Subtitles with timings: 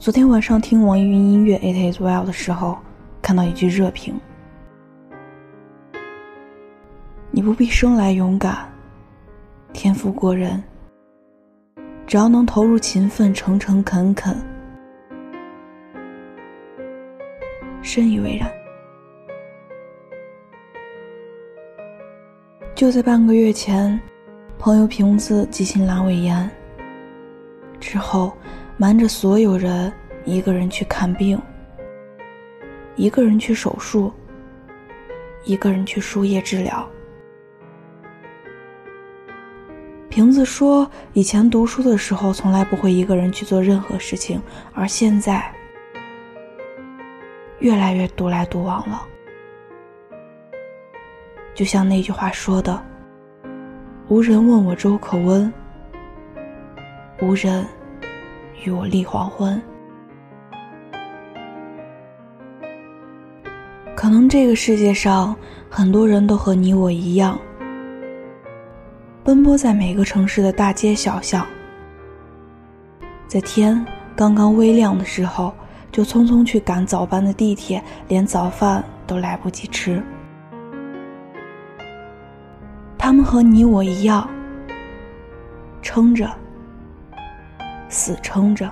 [0.00, 2.78] 昨天晚上听网易云音乐《It Is Well》的时候，
[3.20, 4.18] 看到一句热评
[7.30, 8.66] ：“你不必生来勇敢，
[9.74, 10.64] 天赋过人，
[12.06, 14.34] 只要能投入勤奋、诚诚恳恳。”
[17.84, 18.50] 深以为然。
[22.74, 24.00] 就在半个月前，
[24.58, 26.50] 朋友瓶子急性阑尾炎
[27.78, 28.32] 之后。
[28.80, 29.92] 瞒着所有人，
[30.24, 31.38] 一个人去看病，
[32.96, 34.10] 一个人去手术，
[35.44, 36.88] 一个人去输液治疗。
[40.08, 44.40] 瓶子说：“以前读书的时候，从来不会一个人去做任何事情，
[44.72, 45.54] 而现在，
[47.58, 49.06] 越来越独来独往了。
[51.52, 52.82] 就像那句话说的
[54.08, 55.52] ：‘无人问我粥可温，
[57.20, 57.62] 无人。’”
[58.64, 59.60] 与我立黄昏。
[63.94, 65.36] 可能这个世界上
[65.68, 67.38] 很多人都和你我一样，
[69.22, 71.46] 奔波在每个城市的大街小巷，
[73.26, 73.84] 在天
[74.16, 75.52] 刚刚微亮的时候，
[75.92, 80.02] 就匆匆去赶早班的地铁，连早饭都来不及吃。
[82.96, 84.28] 他们和你我一样，
[85.82, 86.30] 撑着。
[87.90, 88.70] 死撑着，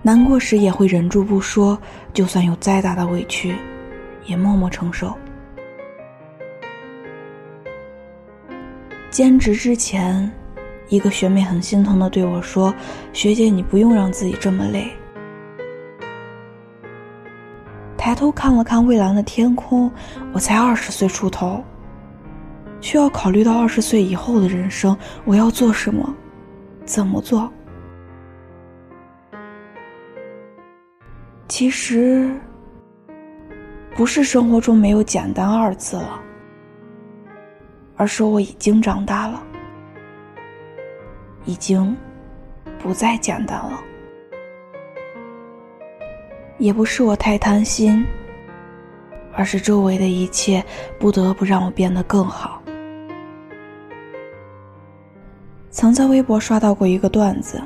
[0.00, 1.78] 难过时也会忍住不说，
[2.12, 3.54] 就算有再大的委屈，
[4.24, 5.14] 也默默承受。
[9.10, 10.32] 兼职之前，
[10.88, 12.74] 一个学妹很心疼的对我说
[13.12, 14.90] ：“学姐，你不用让自己这么累。”
[17.98, 19.92] 抬头看了看蔚蓝的天空，
[20.32, 21.62] 我才二十岁出头，
[22.80, 24.96] 需要考虑到二十岁以后的人生，
[25.26, 26.16] 我要做什么。
[26.84, 27.50] 怎么做？
[31.48, 32.34] 其实
[33.94, 36.20] 不是生活中没有简单二字了，
[37.96, 39.42] 而是我已经长大了，
[41.44, 41.94] 已经
[42.78, 43.84] 不再简单了。
[46.58, 48.06] 也不是我太贪心，
[49.34, 50.64] 而是周围的一切
[50.98, 52.61] 不得不让我变得更好。
[55.82, 57.60] 曾在微博刷到过一个段子，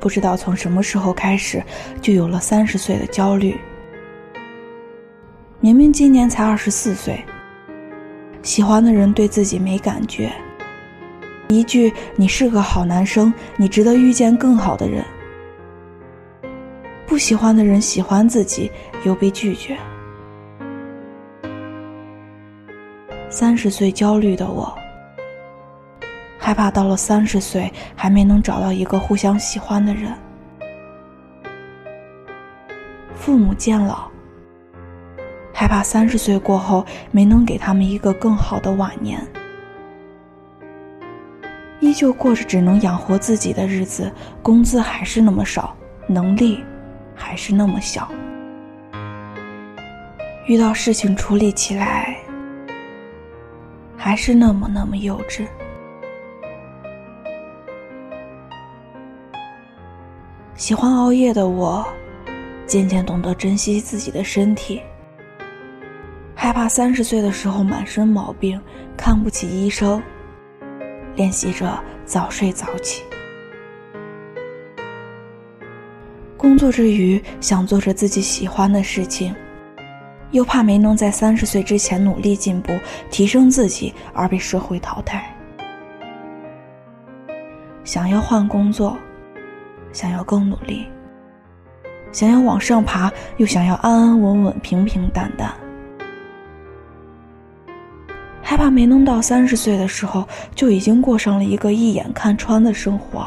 [0.00, 1.62] 不知道从什么时候开始，
[2.02, 3.56] 就有了三十岁的焦虑。
[5.60, 7.24] 明明今年才二十四岁，
[8.42, 10.32] 喜欢的人对自己没感觉，
[11.46, 15.04] 一句“你是个好男生，你值得遇见更好的人”，
[17.06, 18.68] 不喜欢的人喜欢自己
[19.04, 19.78] 又被拒绝。
[23.30, 24.76] 三十岁焦虑的我。
[26.46, 30.12] 害怕到了三十岁还没能找到一个互相喜欢的人，
[33.16, 34.08] 父母渐老，
[35.52, 39.20] 害怕三十岁过后没能给他们一个更好的晚年，
[41.80, 44.08] 依旧过着只能养活自己的日子，
[44.40, 45.76] 工资还是那么少，
[46.06, 46.62] 能力
[47.12, 48.08] 还是那么小，
[50.46, 52.16] 遇到事情处理起来
[53.96, 55.44] 还是那么那么幼稚。
[60.56, 61.86] 喜欢熬夜的我，
[62.66, 64.80] 渐渐懂得珍惜自己的身体，
[66.34, 68.58] 害怕三十岁的时候满身毛病，
[68.96, 70.02] 看不起医生。
[71.14, 73.02] 练习着早睡早起，
[76.38, 79.34] 工作之余想做着自己喜欢的事情，
[80.30, 82.72] 又怕没能在三十岁之前努力进步，
[83.10, 85.36] 提升自己而被社会淘汰。
[87.84, 88.96] 想要换工作。
[89.96, 90.86] 想要更努力，
[92.12, 95.50] 想要往上爬，又想要安安稳稳、平平淡淡，
[98.42, 103.26] 害怕没能到三十岁的时候就已经过上了一个一眼看穿的生活，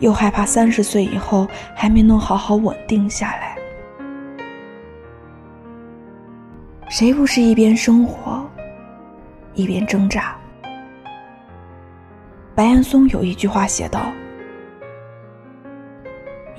[0.00, 3.56] 又害怕三十岁以后还没能好好稳定下来。
[6.90, 8.46] 谁不是一边生活，
[9.54, 10.36] 一边挣扎？
[12.54, 14.12] 白岩松有一句话写道。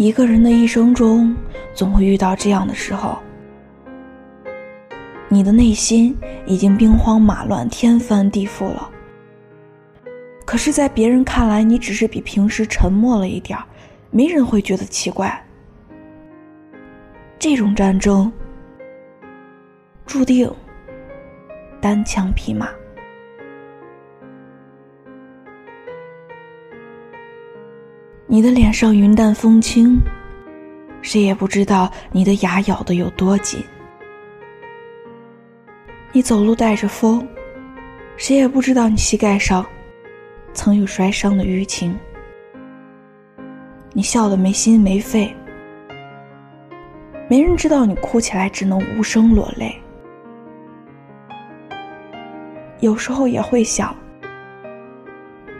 [0.02, 1.38] 一个人的一生中，
[1.76, 3.20] 总会遇到这样的时候，
[5.30, 6.18] 你的内心
[6.48, 8.90] 已经兵荒马乱、天翻地覆了。
[10.44, 13.60] 可是，在别人看来，你只是比平时沉默了一点
[14.10, 15.40] 没人会觉得奇怪。
[17.38, 18.34] 这种战争，
[20.08, 20.52] 注定
[21.80, 22.68] 单枪匹马。
[28.34, 30.00] 你的脸上云淡风轻，
[31.02, 33.62] 谁也不知道你的牙咬得有多紧。
[36.14, 37.28] 你走路带着风，
[38.16, 39.66] 谁也不知道你膝盖上
[40.54, 41.94] 曾有摔伤的淤青。
[43.92, 45.36] 你笑得没心没肺，
[47.30, 49.78] 没人知道你哭起来只能无声落泪。
[52.80, 53.94] 有时候也会想，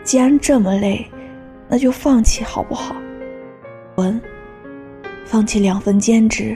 [0.02, 1.06] 既然这么累，
[1.72, 2.94] 那就放弃好不好？
[3.96, 4.20] 文，
[5.24, 6.54] 放弃两份兼职。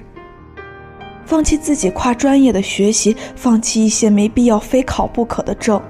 [1.24, 5.80] 放弃自己跨专业的学习，放弃一些没必要非考不可的证，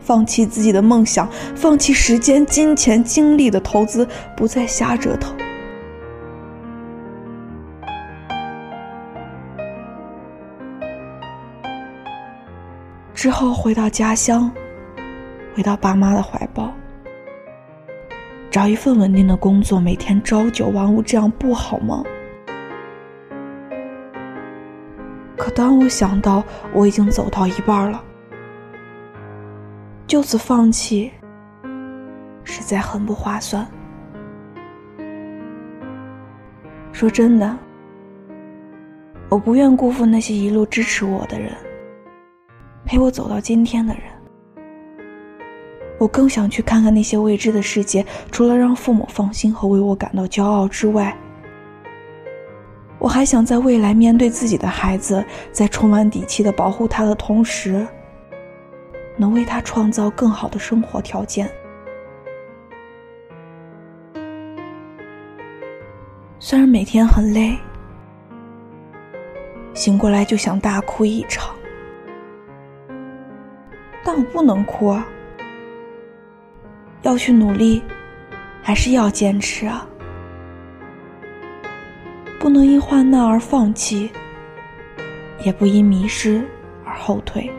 [0.00, 5.36] 放弃自己的梦想，放弃时间、金钱、精力的投资，不再瞎折腾。
[13.12, 14.50] 之后回到家乡，
[15.54, 16.72] 回到爸妈的怀抱，
[18.52, 22.04] 找一份稳定的工作，每天朝九晚五，这样不好吗？
[25.38, 26.44] 可当我想到
[26.74, 28.04] 我已经走到一半了，
[30.06, 31.10] 就此放弃，
[32.44, 33.66] 实在很不划算。
[36.92, 37.58] 说真的，
[39.30, 41.50] 我不愿辜负那些一路支持我的人，
[42.84, 44.11] 陪我走到今天的人。
[46.02, 51.16] 我更想去看看那些未知的世界，除了让父母放心和为我感到骄傲之外。
[52.98, 57.86] 我还想在未来面对自己的孩子，在充满底气的保护他的同时，
[59.16, 61.48] 能为他创造更好的生活条件。
[66.40, 67.56] 虽然每天很累，
[69.72, 71.54] 醒过来就想大哭一场，
[74.02, 75.06] 但我不能哭啊！
[77.02, 77.82] 要去努力，
[78.62, 79.86] 还是要坚持啊！
[82.38, 84.10] 不能因患难而放弃，
[85.44, 86.44] 也不因迷失
[86.84, 87.50] 而后退。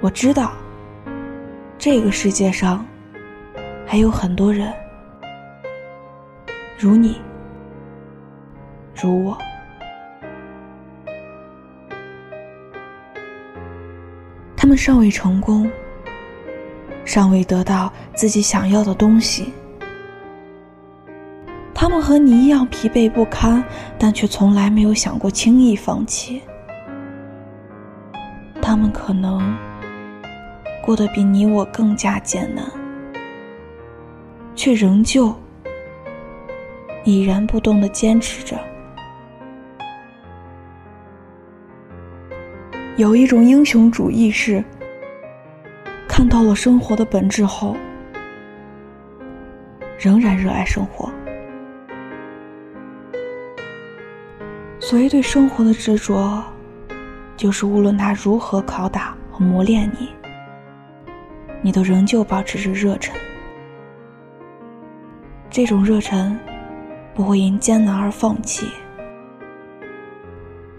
[0.00, 0.52] 我知道，
[1.78, 2.84] 这个世界上
[3.86, 4.70] 还有很多人，
[6.78, 7.20] 如你，
[8.94, 9.38] 如我，
[14.54, 15.70] 他们尚未成功，
[17.04, 19.52] 尚未得到自己想要的东西。
[21.74, 23.62] 他们和你一样疲惫不堪，
[23.98, 26.40] 但却从来没有想过轻易放弃。
[28.62, 29.56] 他们可能
[30.82, 32.64] 过得比你我更加艰难，
[34.54, 35.34] 却仍旧
[37.04, 38.58] 已然不动的坚持着。
[42.96, 44.64] 有一种英雄主义是，
[46.16, 47.76] 看到了生活的本质后，
[49.98, 51.12] 仍然热爱生活。
[54.78, 56.40] 所谓对生活的执着，
[57.36, 60.08] 就是无论他如何拷打和磨练你，
[61.60, 63.12] 你都仍旧保持着热忱。
[65.50, 66.38] 这种热忱，
[67.12, 68.68] 不会因艰难而放弃，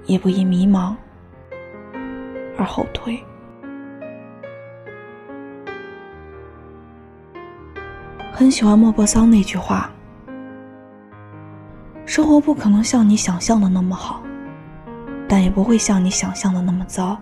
[0.05, 0.95] 也不因迷茫
[2.57, 3.21] 而后退。
[8.37, 9.89] 很喜欢莫泊桑那句话。
[12.05, 14.21] 生活不可能像你想象的那么好，
[15.25, 17.17] 但也不会像你想象的那么糟。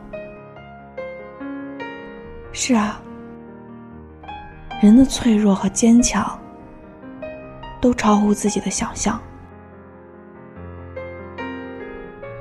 [2.52, 3.00] 是啊，
[4.82, 6.28] 人的脆弱和坚强
[7.80, 9.22] 都超乎自己的想象。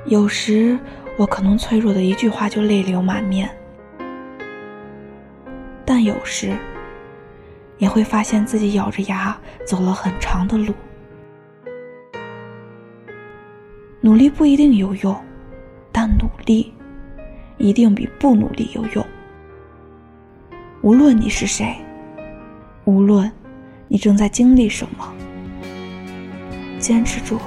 [0.07, 0.79] 有时
[1.15, 3.47] 我可能脆弱的一句话就泪流满面，
[5.85, 6.57] 但有时
[7.83, 10.73] 也会发现自己咬着牙走了很长的路。
[13.99, 15.13] 努力不一定有用，
[15.91, 16.73] 但努力
[17.57, 19.05] 一定比不努力有用。
[20.81, 21.75] 无论你是谁，
[22.85, 23.29] 无论
[23.89, 25.13] 你正在经历什么，
[26.79, 27.37] 坚持住。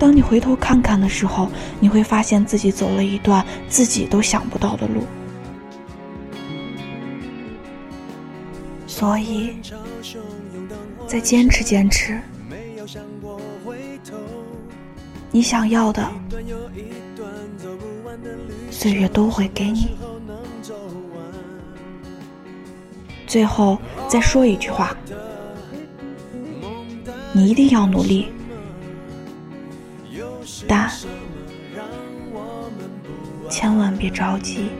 [0.00, 1.48] 当你回头看看的时候，
[1.78, 5.04] 你会发现自己走了一段自己都想不到的路。
[9.04, 9.54] 所以，
[11.06, 12.18] 再坚持坚持。
[15.30, 16.10] 你想要的，
[18.70, 19.94] 岁月都会给你。
[23.26, 24.96] 最后再说一句话：
[27.34, 28.32] 你一定要努力，
[30.66, 30.90] 但
[33.50, 34.70] 千万别着急。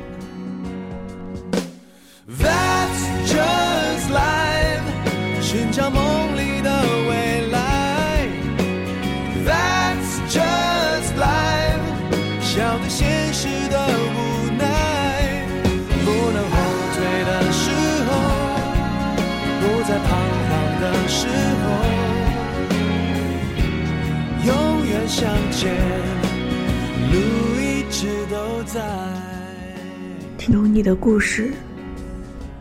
[30.37, 31.53] 听懂你的故事，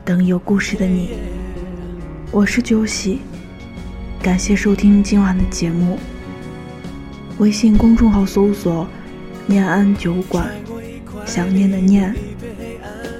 [0.05, 1.09] 等有故事的你，
[2.31, 3.19] 我是九喜，
[4.21, 5.99] 感谢收听今晚的节目。
[7.39, 8.87] 微信公众号搜索
[9.47, 10.49] “念安酒馆”，
[11.25, 12.15] 想念的念，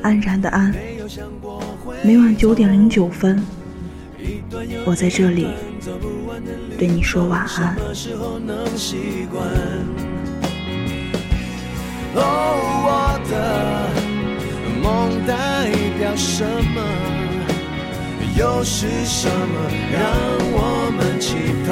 [0.02, 0.74] 安然的安，
[2.04, 3.44] 每晚九点零九分，
[4.86, 5.48] 我在这里。
[6.78, 7.75] 对你说晚安。
[12.16, 12.20] 哦，
[12.86, 12.88] 我
[13.30, 13.34] 的
[14.82, 16.82] 梦代表什么？
[18.36, 20.02] 又是什么让
[20.56, 21.36] 我们期
[21.68, 21.72] 盼？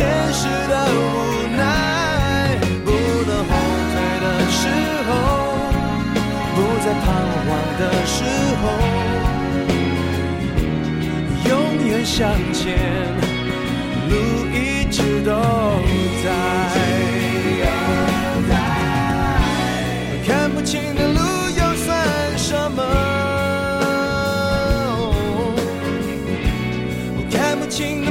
[0.00, 0.98] 现实的无
[1.58, 1.60] 奈，
[2.86, 3.52] 不能后
[3.92, 4.62] 退的时
[5.06, 5.10] 候，
[6.54, 7.06] 不再彷
[7.44, 8.16] 徨的时
[8.62, 8.64] 候，
[11.50, 11.52] 永
[11.86, 12.18] 远向
[12.54, 12.64] 前，
[14.08, 14.12] 路
[14.54, 14.56] 一
[14.90, 15.28] 直都
[16.24, 16.26] 在。
[20.26, 21.20] 看不清的路
[21.58, 21.88] 又算
[22.38, 22.80] 什么？
[27.30, 28.10] 看不清的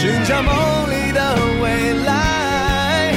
[0.00, 0.54] 寻找梦
[0.92, 3.12] 里的未来。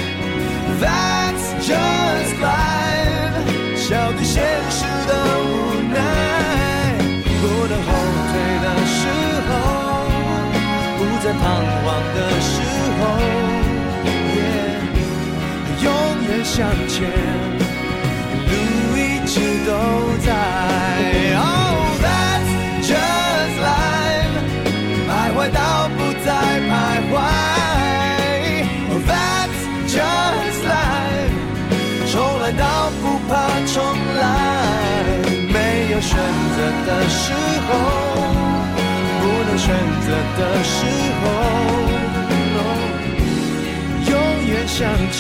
[0.82, 3.46] That's just life
[3.76, 5.14] 笑对现实的
[5.46, 5.48] 无
[5.94, 5.96] 奈。
[7.40, 7.90] 不能后
[8.32, 8.34] 退
[8.66, 9.00] 的时
[9.48, 9.50] 候
[10.98, 11.42] 不再彷
[11.84, 12.54] 徨的时
[12.98, 13.02] 候
[15.84, 15.86] 永
[16.28, 16.58] 远向
[16.88, 16.98] 前
[18.48, 18.52] 路
[18.98, 19.34] 一直
[19.68, 19.72] 都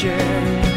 [0.04, 0.71] 永远向前。